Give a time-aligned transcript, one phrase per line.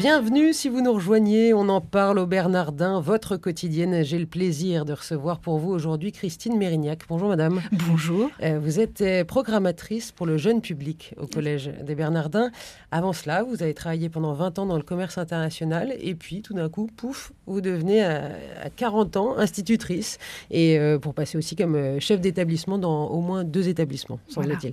[0.00, 4.02] Bienvenue si vous nous rejoignez, on en parle au Bernardin, votre quotidienne.
[4.02, 7.00] J'ai le plaisir de recevoir pour vous aujourd'hui Christine Mérignac.
[7.06, 7.60] Bonjour madame.
[7.86, 8.30] Bonjour.
[8.42, 12.50] Euh, vous êtes euh, programmatrice pour le jeune public au Collège des Bernardins.
[12.90, 16.54] Avant cela, vous avez travaillé pendant 20 ans dans le commerce international et puis tout
[16.54, 18.30] d'un coup, pouf, vous devenez à,
[18.64, 20.18] à 40 ans institutrice
[20.50, 24.72] et euh, pour passer aussi comme euh, chef d'établissement dans au moins deux établissements, semble-t-il.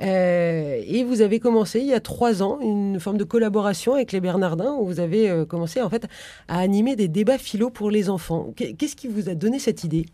[0.00, 4.12] Euh, et vous avez commencé il y a trois ans une forme de collaboration avec
[4.12, 6.06] les Bernardins où vous avez euh, commencé en fait
[6.48, 8.52] à animer des débats philo pour les enfants.
[8.56, 10.06] Qu'est- Qu'est-ce qui vous a donné cette idée?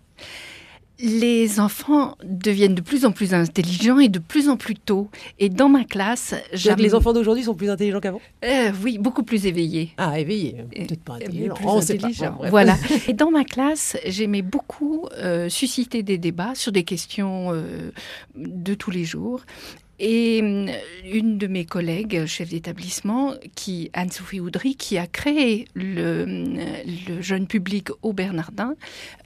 [1.00, 5.08] Les enfants deviennent de plus en plus intelligents et de plus en plus tôt.
[5.40, 6.36] Et dans ma classe,
[6.78, 8.20] les enfants d'aujourd'hui sont plus intelligents qu'avant?
[8.44, 9.90] Euh, oui, beaucoup plus éveillés.
[9.96, 11.54] Ah, éveillés, peut-être pas Mais intelligents.
[11.54, 11.72] plus pas.
[11.78, 12.38] intelligents.
[12.48, 12.76] Voilà.
[13.08, 17.90] Et dans ma classe, j'aimais beaucoup euh, susciter des débats sur des questions euh,
[18.36, 19.40] de tous les jours.
[19.98, 20.68] Et hum,
[21.04, 26.58] une de mes collègues, chef d'établissement, qui Anne-Sophie Oudry, qui a créé le, hum,
[27.08, 28.74] le jeune public au Bernardin,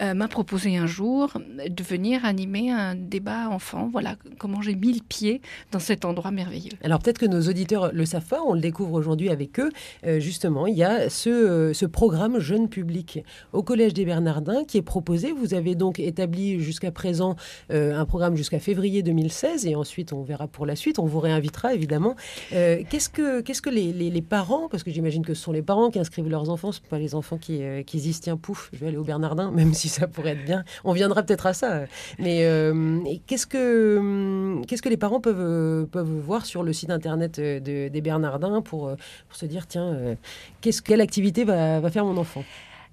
[0.02, 1.32] euh, m'a proposé un jour
[1.68, 3.88] de venir animer un débat enfant.
[3.92, 5.40] Voilà comment j'ai mis le pied
[5.72, 6.72] dans cet endroit merveilleux.
[6.82, 9.70] Alors peut-être que nos auditeurs le savent pas, on le découvre aujourd'hui avec eux.
[10.06, 14.78] Euh, justement, il y a ce, euh, programme jeune public au Collège des Bernardins qui
[14.78, 15.32] est proposé.
[15.32, 17.36] Vous avez donc établi jusqu'à présent
[17.72, 20.98] euh, un programme jusqu'à février 2016 et ensuite on verra pour la suite.
[20.98, 22.14] On vous réinvitera évidemment.
[22.52, 26.28] Euh, qu'est-ce que, les, parents, parce que j'imagine que ce sont les parents qui inscrivent
[26.28, 28.88] leurs enfants, ce pas les enfants qui, euh, qui se disent tiens pouf, je vais
[28.88, 30.64] aller au Bernardin, même si ça pourrait être bien.
[30.84, 31.82] On viendra peut-être à ça.
[32.18, 36.72] Mais euh, qu'est-ce que hum, qu'est-ce que les parents peuvent euh, peuvent voir sur le
[36.72, 38.90] site internet de- des Bernardins pour
[39.28, 40.16] pour se dire tiens
[40.60, 42.44] quelle activité va faire mon enfant?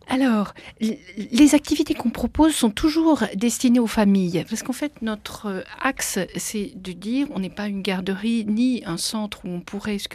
[0.07, 5.61] Alors, les activités qu'on propose sont toujours destinées aux familles, parce qu'en fait, notre euh,
[5.81, 9.97] axe, c'est de dire, on n'est pas une garderie ni un centre où on pourrait
[9.97, 10.07] se,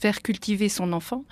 [0.00, 1.24] faire cultiver son enfant.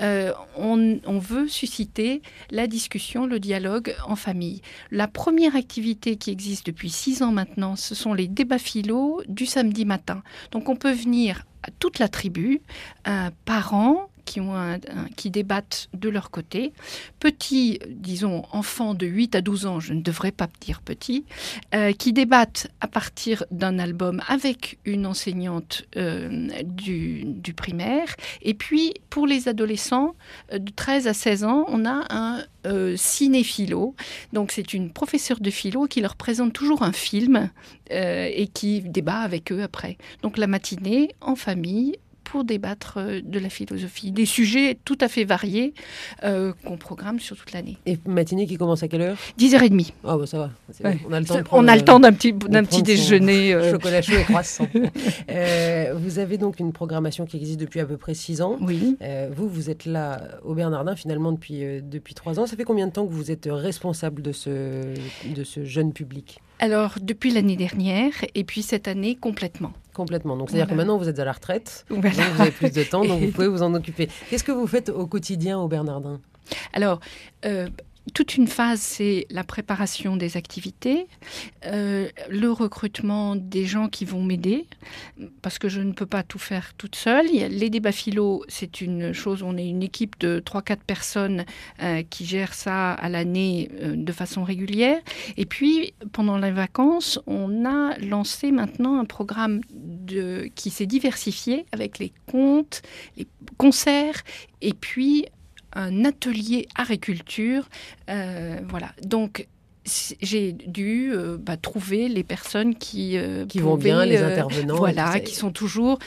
[0.00, 4.62] Euh, on, on veut susciter la discussion, le dialogue en famille.
[4.90, 9.44] La première activité qui existe depuis six ans maintenant, ce sont les débats philo du
[9.44, 10.22] samedi matin.
[10.52, 12.60] Donc, on peut venir à toute la tribu,
[13.08, 14.78] euh, parents qui, ont
[15.16, 16.72] qui débattent de leur côté,
[17.20, 21.24] petits, disons, enfants de 8 à 12 ans, je ne devrais pas dire petits,
[21.74, 28.14] euh, qui débattent à partir d'un album avec une enseignante euh, du, primaire.
[28.42, 30.14] Et puis, pour les adolescents
[30.52, 32.42] euh, de 13 à 16 ans, on a un
[32.96, 33.94] cinéphilo.
[34.32, 37.48] Donc, c'est une professeure de philo qui leur présente toujours un film
[37.90, 39.98] et qui débat avec eux après.
[40.22, 41.94] Donc, la matinée, en famille,
[42.26, 45.72] pour débattre euh, de la philosophie, des sujets tout à fait variés
[46.24, 47.78] euh, qu'on programme sur toute l'année.
[47.86, 49.16] Et matinée qui commence à quelle heure?
[49.38, 49.92] 10h30.
[50.04, 50.50] Ah bah ça va.
[50.84, 50.98] Ouais.
[51.08, 51.34] On a le temps.
[51.36, 53.54] de On prendre, a le euh, temps d'un petit, d'un petit déjeuner.
[53.54, 54.66] euh, Chocolat chaud et croissant.
[55.30, 58.56] Euh, vous avez donc une programmation qui existe depuis à peu près six ans.
[58.60, 58.96] Oui.
[59.34, 62.46] Vous, vous êtes là au Bernardin finalement depuis, depuis trois ans.
[62.46, 64.50] Ça fait combien de temps que vous êtes responsable de ce,
[65.24, 66.40] de ce jeune public?
[66.58, 69.72] Alors, depuis l'année dernière, et puis cette année complètement.
[69.94, 70.36] Complètement.
[70.36, 70.74] Donc, c'est-à-dire Voilà.
[70.74, 71.84] que maintenant, vous êtes à la retraite.
[71.88, 72.10] Voilà.
[72.10, 74.08] Donc, vous avez plus de temps, donc vous pouvez vous en occuper.
[74.30, 76.20] Qu'est-ce que vous faites au quotidien au Bernardin?
[76.72, 77.00] Alors,
[77.44, 77.68] euh,
[78.14, 81.06] toute une phase, c'est la préparation des activités,
[81.64, 84.66] euh, le recrutement des gens qui vont m'aider,
[85.42, 87.26] parce que je ne peux pas tout faire toute seule.
[87.26, 91.44] Les débats philo, c'est une chose, on est une équipe de 3-4 personnes
[91.82, 95.00] euh, qui gèrent ça à l'année euh, de façon régulière.
[95.36, 99.60] Et puis, pendant les vacances, on a lancé maintenant un programme
[100.54, 102.82] qui s'est diversifié avec les contes,
[103.16, 104.22] les concerts,
[104.62, 105.26] et puis
[105.76, 107.68] un atelier agriculture.
[108.10, 108.92] Euh, voilà.
[109.02, 109.46] Donc,
[110.20, 114.76] j'ai dû euh, bah, trouver les personnes qui, euh, Qui vont bien, les intervenants.
[114.76, 115.98] voilà, qui sont toujours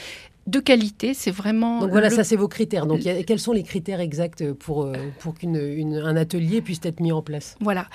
[0.48, 1.14] de qualité.
[1.14, 1.80] C'est vraiment.
[1.82, 2.88] Donc voilà, le- ça c'est vos critères.
[2.88, 7.22] Donc a- quels sont les critères exacts pour, pour qu'un atelier puisse être mis en
[7.22, 7.56] place?
[7.62, 7.88] Voilà.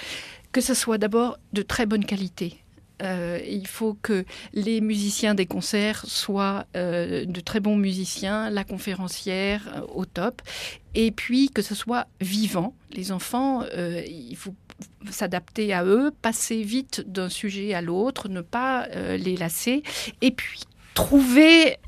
[0.53, 2.57] Que ce soit d'abord de très bonne qualité.
[3.03, 8.65] Euh, il faut que les musiciens des concerts soient euh, de très bons musiciens, la
[8.65, 10.43] conférencière euh, au top,
[10.95, 12.75] et puis que ce soit vivant.
[12.93, 14.55] Les enfants, il faut
[15.11, 18.87] s'adapter à eux, passer vite d'un sujet à l'autre, ne pas
[19.17, 19.83] les lasser,
[20.23, 20.61] et puis
[20.95, 21.79] trouver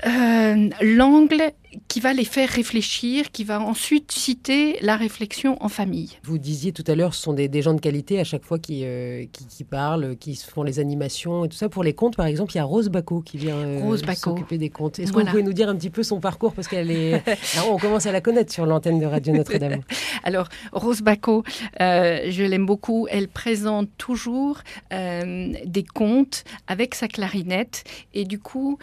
[0.81, 1.53] l'angle
[1.87, 6.17] qui va les faire réfléchir, qui va ensuite citer la réflexion en famille.
[6.23, 8.83] Vous disiez tout à l'heure, ce sont des, gens de qualité à chaque fois qui,
[8.83, 11.69] euh, qui, parlent, qui font les animations et tout ça.
[11.69, 14.69] Pour les contes, par exemple, il y a Rose Bacco qui vient euh, s'occuper des
[14.69, 14.99] contes.
[14.99, 16.53] Est-ce que vous pouvez nous dire un petit peu son parcours?
[16.53, 17.21] Parce qu'elle est.
[17.69, 19.81] on commence à la connaître sur l'antenne de Radio Notre-Dame.
[20.23, 21.43] Alors, Rose Bacco,
[21.81, 23.07] euh, je l'aime beaucoup.
[23.09, 24.61] Elle présente toujours
[24.91, 27.83] des contes avec sa clarinette.
[28.13, 28.77] Et du coup,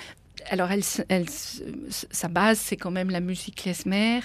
[0.50, 4.20] alors, elle, sa base, c'est quand même la musique klezmer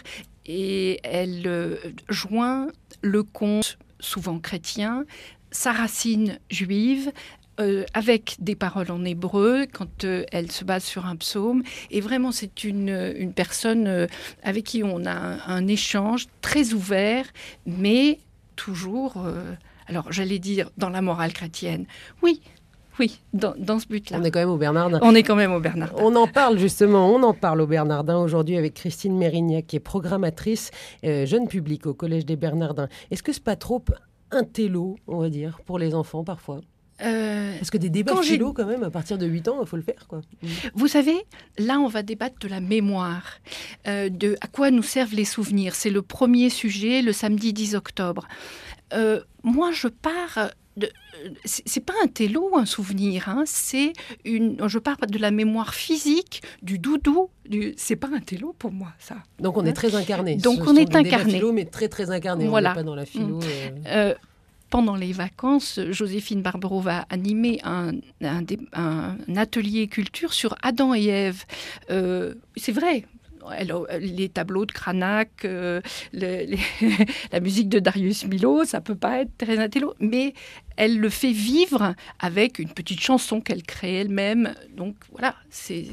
[0.45, 1.75] et elle euh,
[2.09, 2.67] joint
[3.01, 5.05] le conte, souvent chrétien,
[5.51, 7.11] sa racine juive,
[7.59, 11.61] euh, avec des paroles en hébreu quand euh, elle se base sur un psaume.
[11.91, 14.07] Et vraiment, c'est une, une personne
[14.43, 17.25] avec qui on a un, échange très ouvert,
[17.65, 18.19] mais
[18.55, 19.25] toujours,
[19.87, 21.85] alors j'allais dire, dans la morale chrétienne.
[22.23, 22.41] Oui,
[22.99, 24.17] oui, dans, ce but-là.
[24.19, 24.99] On est quand même au Bernardin.
[25.01, 25.95] On est quand même au Bernardin.
[25.97, 29.79] On en parle justement, on en parle au Bernardin aujourd'hui avec Christine Mérignac, qui est
[29.79, 30.71] programmatrice
[31.05, 32.89] euh, jeune public au Collège des Bernardins.
[33.09, 33.83] Est-ce que c'est pas trop
[34.31, 36.59] un télo, on va dire, pour les enfants parfois?
[37.01, 39.77] Euh, Parce que des débats philo, quand même, à partir de 8 ans, il faut
[39.77, 40.05] le faire.
[40.09, 40.19] Quoi.
[40.73, 41.15] Vous savez,
[41.57, 43.39] là, on va débattre de la mémoire,
[43.87, 45.75] euh, de à quoi nous servent les souvenirs.
[45.75, 48.27] C'est le premier sujet, le samedi 10 octobre.
[49.43, 50.49] moi, je pars
[51.45, 53.93] c'est pas un télo, un souvenir, hein, c'est
[54.25, 54.57] une.
[54.67, 57.29] Je parle de la mémoire physique, du doudou.
[57.47, 59.17] Du, c'est pas un télo pour moi, ça.
[59.39, 60.35] Donc on est très incarné.
[60.35, 61.33] Donc on est incarné.
[61.33, 62.47] Philo, mais très très incarné.
[62.47, 62.71] Voilà.
[62.71, 63.37] On pas dans la philo.
[63.37, 63.41] Mm.
[63.43, 63.69] Euh.
[63.87, 64.13] Euh,
[64.69, 71.43] pendant les vacances, Joséphine Barbero va animer un, un, atelier culture sur Adam et Ève.
[71.89, 73.05] Euh, c'est vrai,
[73.99, 75.29] les tableaux de Cranach,
[76.13, 80.33] la musique de Darius Milo, ça peut pas être très intello, mais
[80.79, 84.55] elle le fait vivre avec une petite chanson qu'elle crée elle-même.
[84.77, 85.83] Donc voilà, c'est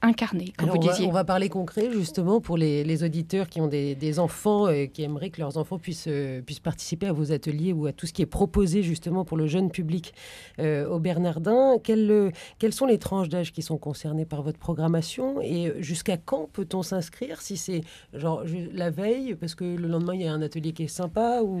[0.00, 1.06] incarné, comme vous disiez.
[1.06, 5.28] on va parler concret justement pour les, auditeurs qui ont des, enfants et qui aimeraient
[5.28, 8.22] que leurs enfants puissent, euh, puissent participer à vos ateliers ou à tout ce qui
[8.22, 10.14] est proposé justement pour le jeune public
[10.60, 11.74] euh, au Bernardin.
[11.84, 16.48] Quelles, quelles sont les tranches d'âge qui sont concernées par votre programmation et jusqu'à quand
[16.50, 17.82] peut-on s'inscrire si c'est
[18.14, 18.42] genre
[18.72, 21.60] la veille parce que le lendemain il y a un atelier qui est sympa ou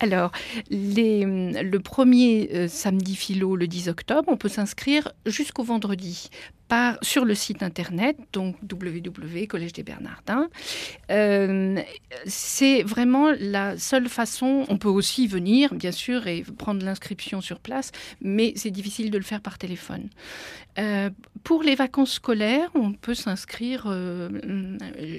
[0.00, 0.32] alors,
[0.70, 6.30] le premier euh, samedi philo, le 10 octobre, on peut s'inscrire jusqu'au vendredi
[7.02, 10.48] sur le site internet, donc www Collège des Bernardins.
[11.10, 11.80] Euh,
[12.26, 14.64] c'est vraiment la seule façon.
[14.68, 19.18] On peut aussi venir, bien sûr, et prendre l'inscription sur place, mais c'est difficile de
[19.18, 20.08] le faire par téléphone.
[20.78, 21.10] Euh,
[21.42, 24.28] pour les vacances scolaires, on peut s'inscrire euh,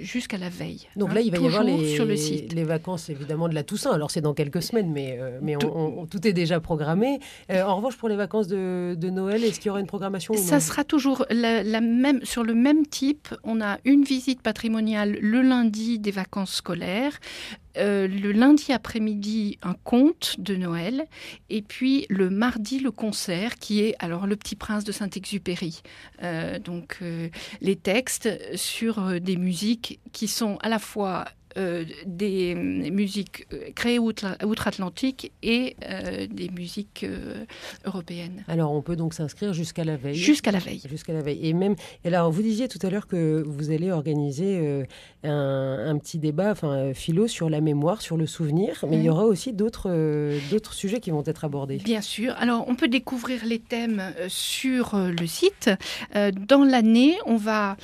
[0.02, 0.88] jusqu'à la veille.
[0.96, 2.54] Donc hein, là, il va y avoir les, sur le site.
[2.54, 3.92] les vacances, évidemment, de la Toussaint.
[3.92, 7.20] Alors, c'est dans quelques semaines, mais, mais tout, est déjà programmé.
[7.50, 10.86] en revanche, pour les vacances de, Noël, est-ce qu'il y aura une programmation Ça sera
[10.86, 11.26] toujours
[12.24, 17.20] sur le même type, on a une visite patrimoniale le lundi des vacances scolaires,
[17.78, 21.06] euh, le lundi après-midi un conte de Noël
[21.50, 25.82] et puis le mardi le concert qui est alors le Petit Prince de Saint-Exupéry.
[26.22, 27.30] Euh, donc euh,
[27.62, 31.26] les textes sur des musiques qui sont à la fois
[31.58, 37.06] euh, des musiques euh, créées outre-Atlantique et euh, des musiques
[37.86, 38.44] européennes.
[38.48, 40.16] Alors on peut donc s'inscrire jusqu'à la veille.
[40.16, 40.82] Jusqu'à la veille.
[40.90, 41.40] Jusqu'à la veille.
[41.46, 41.76] Et même,
[42.06, 44.86] alors vous disiez tout à l'heure que vous allez organiser
[45.24, 49.26] un, petit débat, enfin philo sur la mémoire, sur le souvenir, mais il y aura
[49.26, 49.90] aussi d'autres
[50.50, 51.78] d'autres sujets qui vont être abordés.
[51.78, 52.34] Bien sûr.
[52.38, 55.70] Alors on peut découvrir les thèmes sur le site.
[56.48, 57.78] dans l'année, on va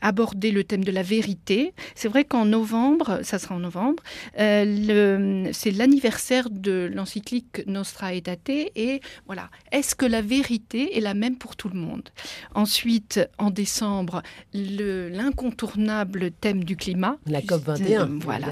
[0.00, 1.72] aborder le thème de la vérité.
[1.94, 4.02] C'est vrai qu'en novembre, ça sera en novembre,
[4.38, 11.14] euh, c'est l'anniversaire de l'encyclique Nostra Aetate et voilà, est-ce que la vérité est la
[11.14, 12.08] même pour tout le monde?
[12.54, 14.22] Ensuite, en décembre,
[14.52, 17.16] l'incontournable thème du climat.
[17.26, 18.48] La COP 21, voilà.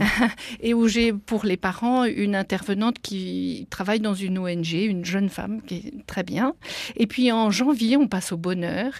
[0.60, 5.28] et où j'ai pour les parents une intervenante qui travaille dans une ONG, une jeune
[5.28, 6.54] femme qui est très bien.
[6.96, 8.92] Et puis en janvier, on passe au bonheur.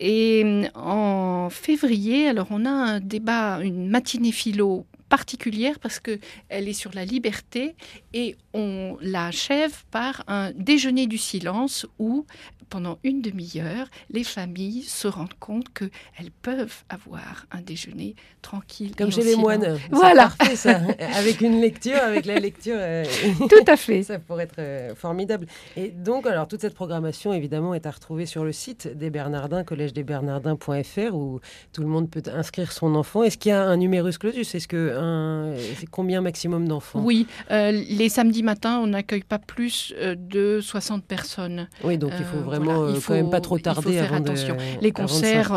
[0.00, 6.18] Et euh, en février, alors on a un débat, une matinée philo particulière parce que
[6.48, 7.74] elle est sur la liberté
[8.12, 12.26] et on l'achève par un déjeuner du silence où
[12.68, 18.94] pendant une demi-heure, les familles se rendent compte qu'elles peuvent avoir un déjeuner tranquille.
[18.96, 19.78] Comme chez les moines.
[19.90, 20.30] Voilà.
[20.38, 20.80] Parfait, ça.
[21.16, 22.76] avec une lecture, avec la lecture.
[22.78, 23.04] Euh,
[23.38, 24.02] Tout à fait.
[24.02, 25.46] ça pourrait être euh, formidable.
[25.76, 29.64] Et donc, alors, toute cette programmation, évidemment, est à retrouver sur le site des Bernardins,
[29.64, 31.40] collège des Bernardins.fr, où
[31.72, 33.22] tout le monde peut inscrire son enfant.
[33.22, 35.54] Est-ce qu'il y a un numerus clausus Est-ce que un...
[35.90, 37.00] combien maximum d'enfants?
[37.02, 41.68] Oui, euh, les samedis matins, on n'accueille pas plus de 60 personnes.
[41.84, 43.92] Oui, donc il faut vraiment vraiment il faut, quand même pas trop tarder.
[43.92, 44.56] faire attention.
[44.80, 45.52] Les concerts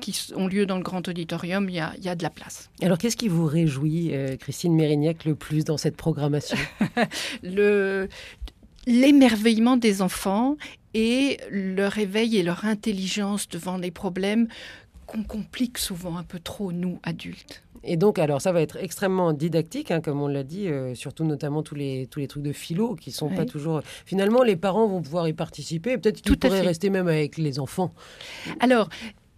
[0.00, 2.70] qui ont lieu dans le grand auditorium, il y a, y a, de la place.
[2.82, 6.58] Alors qu'est-ce qui vous réjouit, Christine Mérignac, le plus dans cette programmation?
[7.42, 8.08] Le
[8.86, 10.56] l'émerveillement des enfants
[10.94, 14.48] et leur éveil et leur intelligence devant les problèmes
[15.06, 17.62] qu'on complique souvent un peu trop, nous, adultes.
[17.86, 21.24] Et donc, alors, ça va être extrêmement didactique, hein, comme on l'a dit, euh, surtout
[21.24, 23.80] notamment tous les, tous les trucs de philo qui sont pas toujours.
[24.04, 25.96] Finalement, les parents vont pouvoir y participer.
[25.96, 27.94] Peut-être qu'ils pourraient rester même avec les enfants.
[28.60, 28.88] Alors,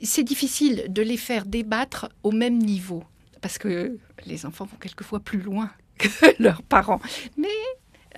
[0.00, 3.02] c'est difficile de les faire débattre au même niveau,
[3.40, 6.08] parce que les enfants vont quelquefois plus loin que
[6.42, 7.00] leurs parents.
[7.36, 7.48] Mais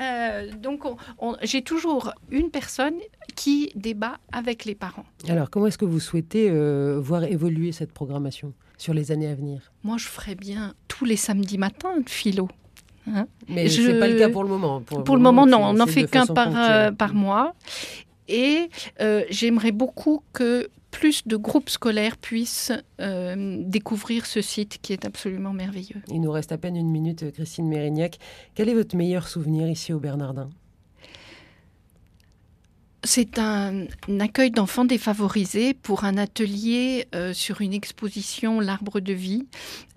[0.00, 0.84] euh, donc,
[1.42, 2.94] j'ai toujours une personne
[3.34, 5.04] qui débat avec les parents.
[5.28, 8.54] Alors, comment est-ce que vous souhaitez euh, voir évoluer cette programmation?
[8.80, 12.48] Sur les années à venir Moi, je ferais bien tous les samedis matins de philo.
[13.06, 13.26] Hein.
[13.48, 14.80] Mais ce n'est pas le cas pour le moment.
[14.80, 15.64] Pour, le moment, non.
[15.64, 17.54] On n'en fait qu'un par, euh, par mois.
[18.28, 18.70] Et
[19.30, 25.52] j'aimerais beaucoup que plus de groupes scolaires puissent euh, découvrir ce site qui est absolument
[25.52, 26.02] merveilleux.
[26.08, 28.18] Il nous reste à peine une minute, Christine Mérignac.
[28.54, 30.50] Quel est votre meilleur souvenir ici au Bernardin?
[33.02, 33.86] C'est un,
[34.20, 39.46] accueil d'enfants défavorisés pour un atelier euh, sur une exposition L'arbre de vie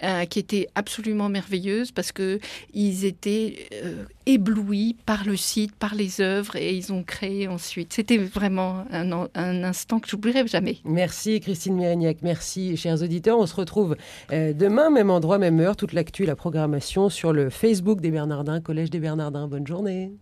[0.03, 2.39] euh, qui était absolument merveilleuse parce que
[2.73, 7.91] ils étaient euh, éblouis par le site, par les œuvres et ils ont créé ensuite.
[7.93, 10.77] C'était vraiment un, un, instant que j'oublierai jamais.
[10.85, 13.37] Merci Christine Mérignac, merci chers auditeurs.
[13.37, 13.97] On se retrouve
[14.31, 18.89] demain, même endroit, même heure, toute l'actu, la programmation sur le Facebook des Bernardins, Collège
[18.89, 19.47] des Bernardins.
[19.47, 20.13] Bonne journée.